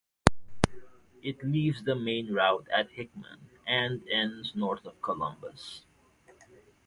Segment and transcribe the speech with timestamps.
[1.21, 5.83] It leaves the main route at Hickman and ends north of Columbus.